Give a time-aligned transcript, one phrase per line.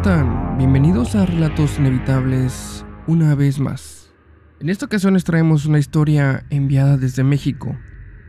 [0.00, 0.56] están?
[0.56, 4.10] Bienvenidos a Relatos Inevitables una vez más.
[4.58, 7.76] En esta ocasión les traemos una historia enviada desde México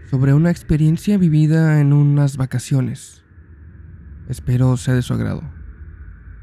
[0.09, 3.23] sobre una experiencia vivida en unas vacaciones.
[4.27, 5.43] Espero sea de su agrado.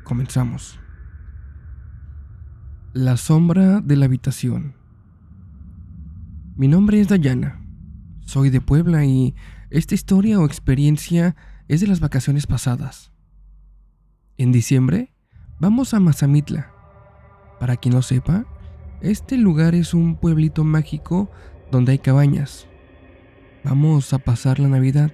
[0.03, 0.81] Comenzamos.
[2.95, 4.77] La sombra de la habitación.
[6.57, 7.61] Mi nombre es Dayana.
[8.21, 9.35] Soy de Puebla y
[9.69, 11.37] esta historia o experiencia
[11.69, 13.13] es de las vacaciones pasadas.
[14.39, 15.13] En diciembre
[15.59, 16.73] vamos a Mazamitla.
[17.61, 18.47] Para quien no sepa,
[19.01, 21.31] este lugar es un pueblito mágico
[21.71, 22.67] donde hay cabañas.
[23.65, 25.13] Vamos a pasar la Navidad.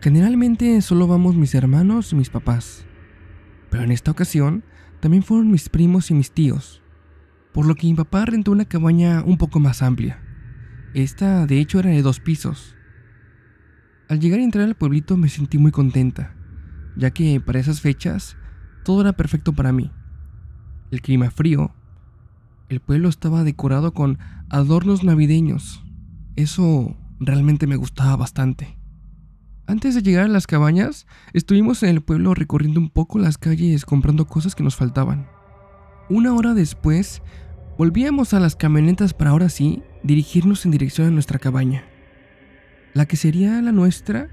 [0.00, 2.84] Generalmente solo vamos mis hermanos y mis papás.
[3.70, 4.64] Pero en esta ocasión
[5.00, 6.82] también fueron mis primos y mis tíos.
[7.52, 10.22] Por lo que mi papá rentó una cabaña un poco más amplia.
[10.94, 12.76] Esta de hecho era de dos pisos.
[14.08, 16.34] Al llegar y entrar al pueblito me sentí muy contenta
[16.96, 18.36] ya que para esas fechas
[18.84, 19.90] todo era perfecto para mí.
[20.90, 21.72] El clima frío,
[22.68, 25.82] el pueblo estaba decorado con adornos navideños.
[26.36, 28.78] Eso realmente me gustaba bastante.
[29.66, 33.84] Antes de llegar a las cabañas, estuvimos en el pueblo recorriendo un poco las calles
[33.84, 35.28] comprando cosas que nos faltaban.
[36.10, 37.22] Una hora después,
[37.78, 41.84] volvíamos a las camionetas para ahora sí dirigirnos en dirección a nuestra cabaña.
[42.92, 44.28] La que sería la nuestra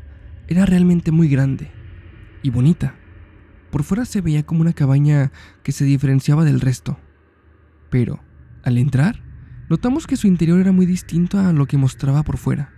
[0.47, 1.71] era realmente muy grande
[2.41, 2.98] y bonita.
[3.71, 5.31] Por fuera se veía como una cabaña
[5.63, 6.97] que se diferenciaba del resto.
[7.89, 8.19] Pero,
[8.63, 9.21] al entrar,
[9.69, 12.73] notamos que su interior era muy distinto a lo que mostraba por fuera,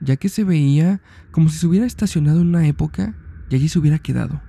[0.00, 3.16] ya que se veía como si se hubiera estacionado en una época
[3.48, 4.42] y allí se hubiera quedado.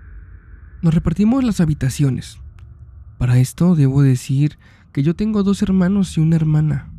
[0.82, 2.40] Nos repartimos las habitaciones.
[3.18, 4.58] Para esto debo decir
[4.92, 6.92] que yo tengo dos hermanos y una hermana,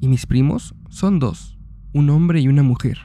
[0.00, 1.58] y mis primos son dos,
[1.92, 2.98] un hombre y una mujer.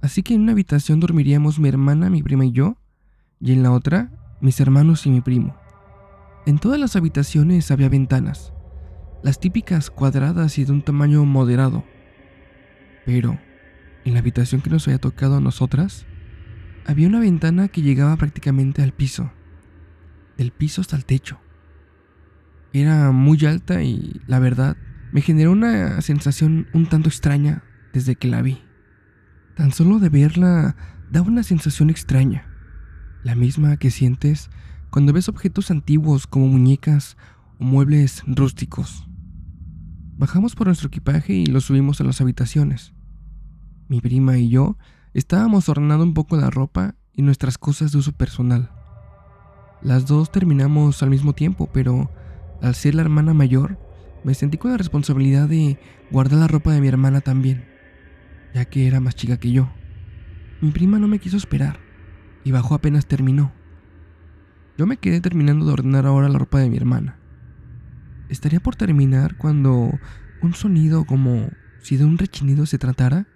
[0.00, 2.78] Así que en una habitación dormiríamos mi hermana, mi prima y yo,
[3.42, 4.08] y en la otra
[4.40, 5.56] mis hermanos y mi primo.
[6.46, 8.52] En todas las habitaciones había ventanas,
[9.22, 11.84] las típicas cuadradas y de un tamaño moderado.
[13.04, 13.38] Pero,
[14.04, 16.06] en la habitación que nos había tocado a nosotras,
[16.86, 19.32] había una ventana que llegaba prácticamente al piso,
[20.36, 21.40] del piso hasta el techo.
[22.72, 24.76] Era muy alta y, la verdad,
[25.12, 28.62] me generó una sensación un tanto extraña desde que la vi.
[29.56, 30.76] Tan solo de verla
[31.10, 32.51] daba una sensación extraña
[33.22, 34.50] la misma que sientes
[34.90, 37.16] cuando ves objetos antiguos como muñecas
[37.58, 39.06] o muebles rústicos.
[40.16, 42.92] Bajamos por nuestro equipaje y lo subimos a las habitaciones.
[43.88, 44.76] Mi prima y yo
[45.14, 48.70] estábamos ordenando un poco la ropa y nuestras cosas de uso personal.
[49.82, 52.10] Las dos terminamos al mismo tiempo, pero
[52.60, 53.78] al ser la hermana mayor,
[54.24, 55.78] me sentí con la responsabilidad de
[56.10, 57.64] guardar la ropa de mi hermana también,
[58.54, 59.68] ya que era más chica que yo.
[60.60, 61.91] Mi prima no me quiso esperar
[62.44, 63.52] y bajó apenas terminó.
[64.78, 67.18] Yo me quedé terminando de ordenar ahora la ropa de mi hermana.
[68.28, 69.90] Estaría por terminar cuando
[70.40, 71.50] un sonido como
[71.82, 73.26] si de un rechinido se tratara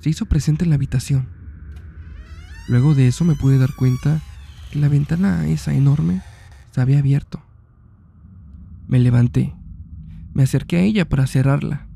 [0.00, 1.28] se hizo presente en la habitación.
[2.68, 4.20] Luego de eso me pude dar cuenta
[4.70, 6.22] que la ventana esa enorme
[6.72, 7.42] se había abierto.
[8.86, 9.54] Me levanté,
[10.34, 11.86] me acerqué a ella para cerrarla.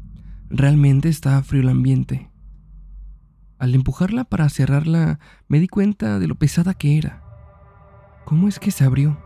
[0.49, 2.31] Realmente estaba frío el ambiente.
[3.59, 7.25] Al empujarla para cerrarla, me di cuenta de lo pesada que era.
[8.25, 9.19] ¿Cómo es que se abrió?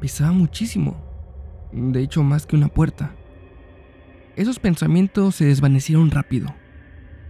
[0.00, 1.02] Pesaba muchísimo.
[1.72, 3.16] De hecho, más que una puerta.
[4.36, 6.54] Esos pensamientos se desvanecieron rápido,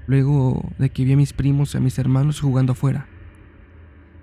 [0.06, 3.08] luego de que vi a mis primos y a mis hermanos jugando afuera.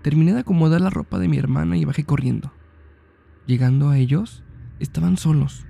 [0.03, 2.53] Terminé de acomodar la ropa de mi hermana y bajé corriendo.
[3.47, 4.43] Llegando a ellos,
[4.79, 5.65] estaban solos.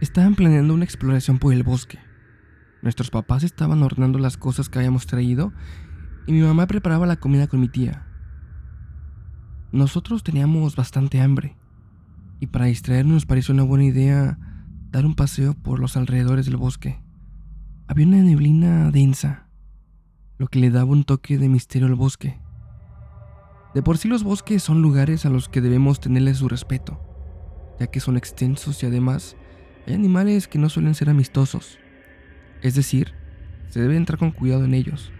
[0.00, 1.98] Estaban planeando una exploración por el bosque.
[2.82, 5.52] Nuestros papás estaban ordenando las cosas que habíamos traído
[6.26, 8.06] y mi mamá preparaba la comida con mi tía.
[9.72, 11.56] Nosotros teníamos bastante hambre
[12.40, 14.38] y para distraernos nos pareció una buena idea
[14.90, 17.02] dar un paseo por los alrededores del bosque.
[17.86, 19.48] Había una neblina densa,
[20.38, 22.40] lo que le daba un toque de misterio al bosque.
[23.74, 27.00] De por sí los bosques son lugares a los que debemos tenerles su respeto,
[27.78, 29.36] ya que son extensos y además
[29.86, 31.78] hay animales que no suelen ser amistosos.
[32.62, 33.14] Es decir,
[33.68, 35.12] se debe entrar con cuidado en ellos.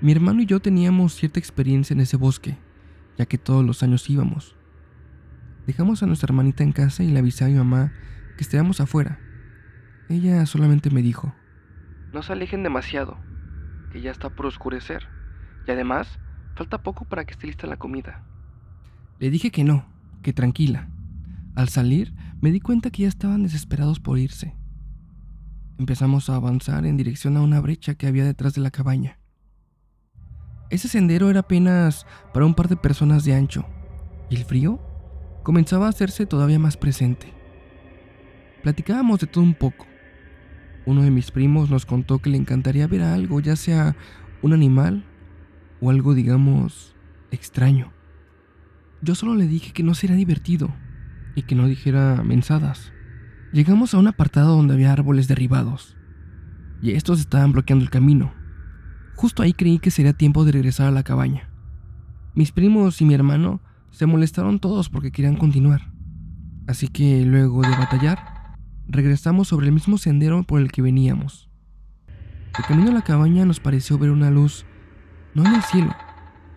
[0.00, 2.58] Mi hermano y yo teníamos cierta experiencia en ese bosque,
[3.16, 4.56] ya que todos los años íbamos.
[5.66, 7.92] Dejamos a nuestra hermanita en casa y le avisé a mi mamá
[8.36, 9.18] que estábamos afuera.
[10.08, 11.34] Ella solamente me dijo,
[12.12, 13.16] no se alejen demasiado,
[13.90, 15.08] que ya está por oscurecer,
[15.66, 16.20] y además
[16.54, 18.24] falta poco para que esté lista la comida.
[19.18, 19.86] Le dije que no,
[20.22, 20.88] que tranquila.
[21.56, 24.54] Al salir me di cuenta que ya estaban desesperados por irse.
[25.76, 29.18] Empezamos a avanzar en dirección a una brecha que había detrás de la cabaña.
[30.70, 33.66] Ese sendero era apenas para un par de personas de ancho,
[34.30, 34.80] y el frío
[35.42, 37.32] comenzaba a hacerse todavía más presente.
[38.62, 39.86] Platicábamos de todo un poco.
[40.86, 43.96] Uno de mis primos nos contó que le encantaría ver algo, ya sea
[44.42, 45.04] un animal
[45.80, 46.94] o algo, digamos,
[47.32, 47.92] extraño.
[49.02, 50.72] Yo solo le dije que no sería divertido
[51.34, 52.92] y que no dijera mensadas.
[53.54, 55.96] Llegamos a un apartado donde había árboles derribados
[56.82, 58.34] y estos estaban bloqueando el camino.
[59.14, 61.48] Justo ahí creí que sería tiempo de regresar a la cabaña.
[62.34, 63.60] Mis primos y mi hermano
[63.92, 65.92] se molestaron todos porque querían continuar.
[66.66, 68.56] Así que luego de batallar,
[68.88, 71.48] regresamos sobre el mismo sendero por el que veníamos.
[72.58, 74.66] El camino a la cabaña nos pareció ver una luz,
[75.32, 75.94] no en el cielo,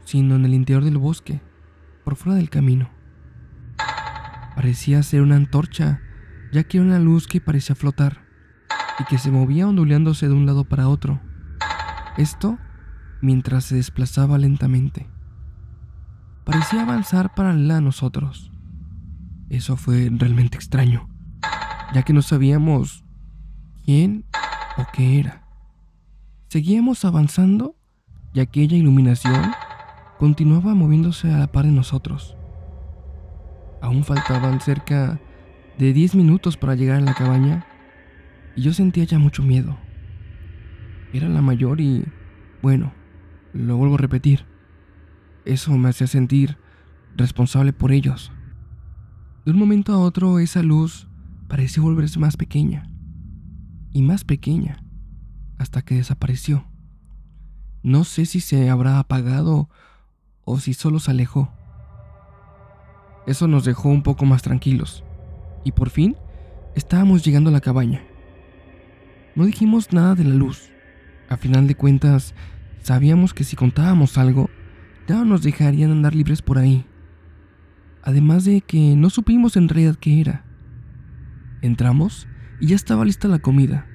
[0.03, 1.41] sino en el interior del bosque,
[2.03, 2.89] por fuera del camino.
[4.55, 6.01] Parecía ser una antorcha,
[6.51, 8.25] ya que era una luz que parecía flotar
[8.99, 11.21] y que se movía ondulándose de un lado para otro.
[12.17, 12.57] Esto
[13.21, 15.07] mientras se desplazaba lentamente
[16.47, 18.53] parecía avanzar paralela a nosotros.
[19.49, 21.09] Eso fue realmente extraño,
[21.93, 23.03] ya que no sabíamos
[23.83, 24.25] quién
[24.77, 25.45] o qué era.
[26.47, 27.75] Seguíamos avanzando
[28.33, 29.51] y aquella iluminación
[30.19, 32.37] continuaba moviéndose a la par de nosotros.
[33.81, 35.19] Aún faltaban cerca
[35.77, 37.65] de 10 minutos para llegar a la cabaña
[38.55, 39.77] y yo sentía ya mucho miedo.
[41.13, 42.03] Era la mayor y,
[42.61, 42.93] bueno,
[43.53, 44.45] lo vuelvo a repetir,
[45.45, 46.57] eso me hacía sentir
[47.15, 48.31] responsable por ellos.
[49.45, 51.07] De un momento a otro esa luz
[51.47, 52.89] pareció volverse más pequeña
[53.91, 54.83] y más pequeña
[55.59, 56.65] hasta que desapareció.
[57.83, 59.69] No sé si se habrá apagado
[60.43, 61.53] o si solo se alejó.
[63.27, 65.03] Eso nos dejó un poco más tranquilos
[65.67, 66.15] y por fin
[66.75, 68.01] estábamos llegando a la cabaña.
[69.35, 70.71] No dijimos nada de la luz.
[71.29, 72.33] A final de cuentas,
[72.81, 74.49] sabíamos que si contábamos algo,
[75.07, 76.85] ya no nos dejarían andar libres por ahí.
[78.01, 80.45] Además de que no supimos en realidad qué era.
[81.61, 82.29] Entramos
[82.61, 83.85] y ya estaba lista la comida.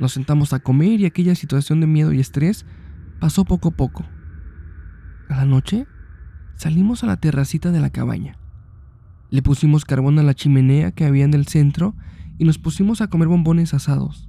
[0.00, 2.64] Nos sentamos a comer y aquella situación de miedo y estrés
[3.20, 4.06] pasó poco a poco.
[5.28, 5.86] A la noche
[6.56, 8.38] salimos a la terracita de la cabaña.
[9.34, 11.96] Le pusimos carbón a la chimenea que había en el centro
[12.38, 14.28] y nos pusimos a comer bombones asados.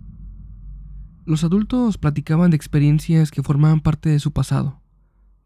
[1.25, 4.81] Los adultos platicaban de experiencias que formaban parte de su pasado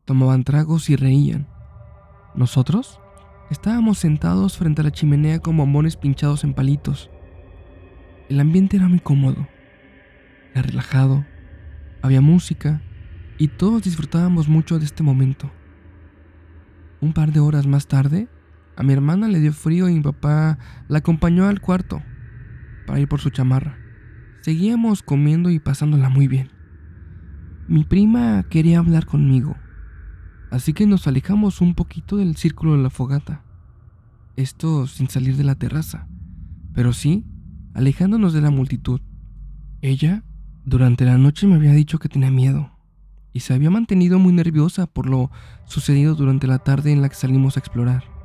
[0.05, 1.45] tomaban tragos y reían.
[2.35, 3.01] Nosotros
[3.51, 7.11] estábamos sentados frente a la chimenea con bombones pinchados en palitos.
[8.29, 9.45] El ambiente era muy cómodo,
[10.53, 11.25] era relajado,
[12.01, 12.81] había música
[13.37, 15.51] y todos disfrutábamos mucho de este momento.
[17.01, 18.29] Un par de horas más tarde,
[18.79, 22.01] a mi hermana le dio frío y mi papá la acompañó al cuarto
[22.87, 23.77] para ir por su chamarra.
[24.41, 26.49] Seguíamos comiendo y pasándola muy bien.
[27.67, 29.55] Mi prima quería hablar conmigo
[30.49, 33.43] así que nos alejamos un poquito del círculo de la fogata.
[34.35, 36.07] Esto sin salir de la terraza,
[36.73, 37.25] pero sí
[37.73, 39.01] alejándonos de la multitud.
[39.81, 40.23] Ella,
[40.65, 42.71] durante la noche me había dicho que tenía miedo,
[43.31, 45.31] y se había mantenido muy nerviosa por lo
[45.65, 48.18] sucedido durante la tarde en la que salimos a explorar.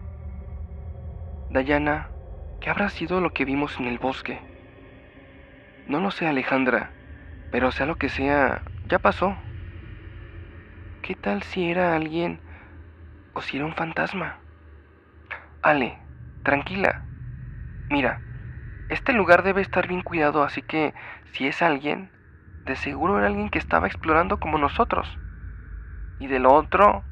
[1.55, 2.11] Dayana,
[2.59, 4.43] ¿qué habrá sido lo que vimos en el bosque?
[5.87, 6.97] No lo sé, Alejandra,
[7.49, 9.39] pero sea lo que sea, ya pasó.
[11.03, 12.43] ¿Qué tal si era alguien
[13.33, 14.43] o si era un fantasma?
[15.63, 15.99] Ale,
[16.43, 17.07] tranquila.
[17.89, 18.23] Mira,
[18.89, 20.95] este lugar debe estar bien cuidado, así que
[21.33, 22.13] si es alguien,
[22.67, 25.09] de seguro era alguien que estaba explorando como nosotros.
[26.19, 27.05] Y de lo otro,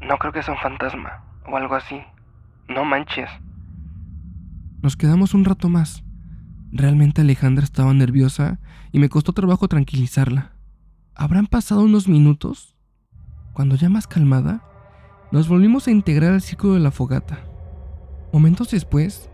[0.00, 2.06] no creo que sea un fantasma o algo así.
[2.68, 3.30] No manches.
[4.84, 6.04] Nos quedamos un rato más.
[6.70, 8.60] Realmente Alejandra estaba nerviosa
[8.92, 10.52] y me costó trabajo tranquilizarla.
[11.14, 12.76] Habrán pasado unos minutos
[13.54, 14.62] cuando ya más calmada,
[15.32, 17.46] nos volvimos a integrar al círculo de la fogata.
[18.30, 19.30] Momentos después,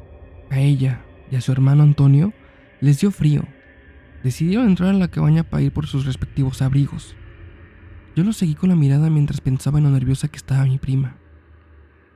[0.53, 1.01] a ella
[1.33, 2.33] y a su hermano Antonio
[2.81, 3.43] les dio frío.
[4.23, 7.17] Decidieron entrar a la cabaña para ir por sus respectivos abrigos.
[8.15, 11.17] Yo los seguí con la mirada mientras pensaba en lo nerviosa que estaba mi prima.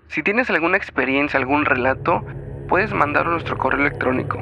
[0.06, 2.24] Si tienes alguna experiencia, algún relato,
[2.68, 4.40] puedes mandarlo a nuestro correo electrónico.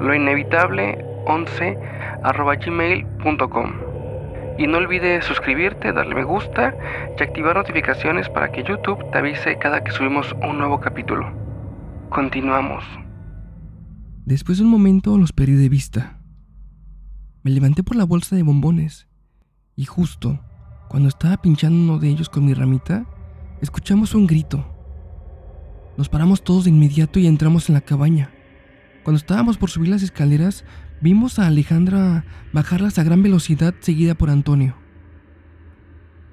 [0.00, 1.78] Lo inevitable 11
[2.64, 3.72] gmail.com.
[4.58, 6.74] Y no olvides suscribirte, darle me gusta
[7.18, 11.30] y activar notificaciones para que YouTube te avise cada que subimos un nuevo capítulo.
[12.08, 12.84] Continuamos.
[14.24, 16.20] Después de un momento los perdí de vista.
[17.42, 19.06] Me levanté por la bolsa de bombones
[19.76, 20.40] y justo
[20.88, 23.04] cuando estaba pinchando uno de ellos con mi ramita,
[23.60, 24.75] escuchamos un grito.
[25.96, 28.30] Nos paramos todos de inmediato y entramos en la cabaña.
[29.02, 30.64] Cuando estábamos por subir las escaleras,
[31.00, 32.24] Vimos a Alejandra
[32.54, 34.74] bajarlas a gran velocidad seguida por Antonio.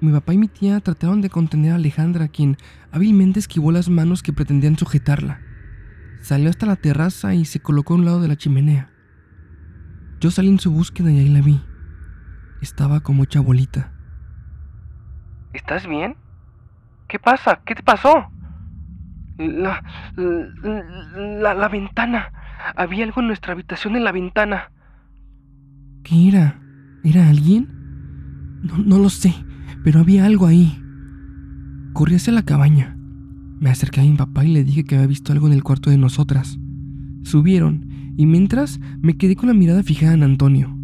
[0.00, 2.56] Mi papá y mi tía trataron de contener a Alejandra, quien
[2.90, 5.40] hábilmente esquivó las manos que pretendían sujetarla.
[6.22, 8.90] Salió hasta la terraza y se colocó a un lado de la chimenea.
[10.18, 11.62] Yo salí en su búsqueda y ahí la vi.
[12.62, 13.92] Estaba como hecha bolita.
[15.52, 16.16] ¿Estás bien?
[17.06, 17.60] ¿Qué pasa?
[17.66, 18.30] ¿Qué te pasó?
[19.38, 19.82] La,
[20.16, 22.32] la, la, ventana.
[22.76, 24.70] Había algo en nuestra habitación en la ventana.
[26.02, 26.60] ¿Qué era?
[27.02, 27.68] ¿Era alguien?
[28.62, 29.34] No, no lo sé,
[29.82, 30.80] pero había algo ahí.
[31.92, 32.96] Corrí hacia la cabaña.
[33.60, 35.90] Me acerqué a mi papá y le dije que había visto algo en el cuarto
[35.90, 36.58] de nosotras.
[37.22, 40.76] Subieron y mientras me quedé con la mirada fijada en Antonio.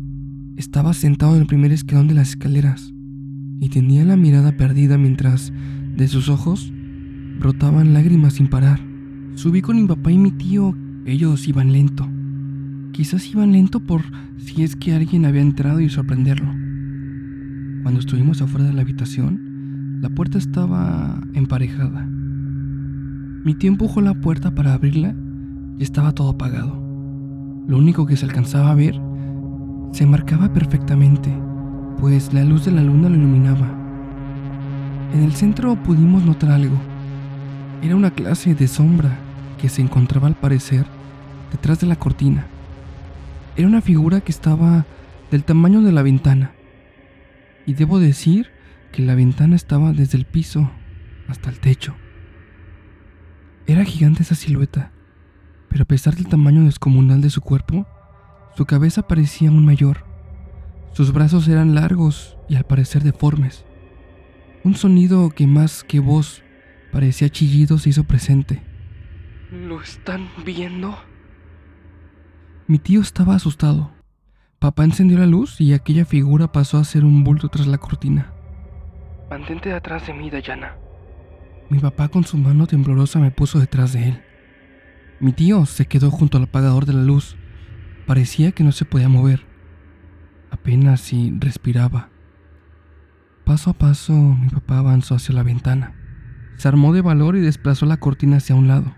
[0.57, 2.93] Estaba sentado en el primer escalón de las escaleras
[3.61, 5.53] y tenía la mirada perdida mientras
[5.97, 6.73] de sus ojos
[7.41, 8.79] brotaban lágrimas sin parar.
[9.35, 10.77] Subí con mi papá y mi tío.
[11.07, 12.07] Ellos iban lento.
[12.93, 14.03] Quizás iban lento por
[14.37, 16.53] si es que alguien había entrado y sorprenderlo.
[17.83, 22.07] Cuando estuvimos afuera de la habitación, la puerta estaba emparejada.
[22.07, 25.15] Mi tío empujó la puerta para abrirla
[25.79, 26.79] y estaba todo apagado.
[27.67, 29.01] Lo único que se alcanzaba a ver
[29.93, 31.35] se marcaba perfectamente,
[31.99, 33.67] pues la luz de la luna lo iluminaba.
[35.15, 36.90] En el centro pudimos notar algo.
[37.83, 39.17] Era una clase de sombra
[39.59, 40.85] que se encontraba al parecer
[41.51, 42.47] detrás de la cortina.
[43.57, 44.85] Era una figura que estaba
[45.31, 46.53] del tamaño de la ventana.
[47.65, 48.51] Y debo decir
[48.93, 50.71] que la ventana estaba desde el piso
[51.27, 51.95] hasta el techo.
[53.67, 54.93] Era gigante esa silueta,
[55.71, 57.87] pero a pesar del tamaño descomunal de su cuerpo,
[58.57, 60.05] su cabeza parecía aún mayor.
[60.93, 63.65] Sus brazos eran largos y al parecer deformes.
[64.65, 66.43] Un sonido que más que voz
[66.93, 68.63] parecía chillido se hizo presente.
[69.51, 70.97] ¿Lo están viendo?
[72.67, 73.91] Mi tío estaba asustado.
[74.61, 78.33] Papá encendió la luz y aquella figura pasó a ser un bulto tras la cortina.
[79.29, 80.77] Mantente atrás de mí, Dayana.
[81.69, 84.23] Mi papá con su mano temblorosa me puso detrás de él.
[85.21, 87.37] Mi tío se quedó junto al apagador de la luz.
[88.07, 89.47] Parecía que no se podía mover.
[90.51, 92.11] Apenas si respiraba.
[93.45, 96.00] Paso a paso, mi papá avanzó hacia la ventana.
[96.61, 98.95] Se armó de valor y desplazó la cortina hacia un lado.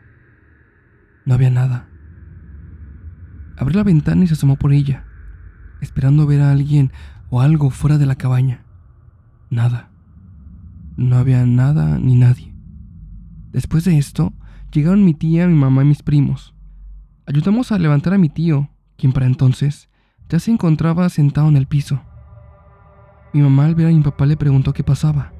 [1.25, 1.88] No había nada.
[3.57, 5.04] Abrió la ventana y se asomó por ella,
[5.81, 6.90] esperando ver a alguien
[7.31, 8.64] o algo fuera de la cabaña.
[9.49, 9.92] Nada.
[10.97, 12.52] No había nada ni nadie.
[13.52, 14.33] Después de esto,
[14.73, 16.57] llegaron mi tía, mi mamá y mis primos.
[17.26, 19.88] Ayudamos a levantar a mi tío, quien para entonces
[20.28, 22.02] ya se encontraba sentado en el piso.
[23.33, 25.33] Mi mamá al ver a mi papá le preguntó qué pasaba.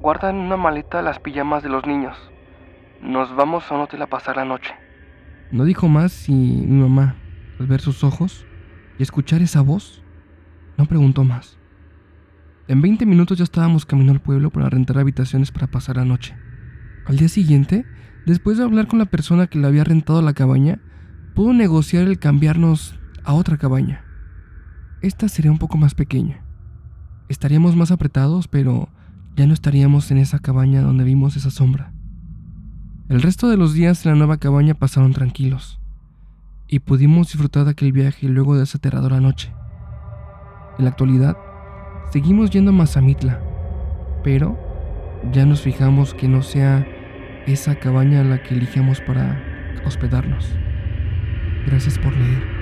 [0.00, 2.16] Guarda en una maleta las pijamas de los niños.
[3.02, 4.72] Nos vamos a un hotel a pasar la noche.
[5.50, 7.16] No dijo más y mi mamá,
[7.58, 8.46] al ver sus ojos
[8.98, 10.04] y escuchar esa voz,
[10.76, 11.58] no preguntó más.
[12.68, 16.36] En 20 minutos ya estábamos camino al pueblo para rentar habitaciones para pasar la noche.
[17.06, 17.84] Al día siguiente,
[18.24, 20.78] después de hablar con la persona que le había rentado la cabaña,
[21.34, 24.04] pudo negociar el cambiarnos a otra cabaña.
[25.00, 26.44] Esta sería un poco más pequeña.
[27.28, 28.90] Estaríamos más apretados, pero
[29.38, 31.92] ya no estaríamos en esa cabaña donde vimos esa sombra.
[33.08, 35.78] El resto de los días en la nueva cabaña pasaron tranquilos,
[36.66, 39.52] y pudimos disfrutar de aquel viaje luego de esa aterradora noche.
[40.76, 41.36] En la actualidad,
[42.10, 43.40] seguimos yendo a Mazamitla,
[44.24, 44.58] pero
[45.32, 46.84] ya nos fijamos que no sea
[47.46, 49.40] esa cabaña la que elijamos para
[49.86, 50.52] hospedarnos.
[51.64, 52.57] Gracias por leer.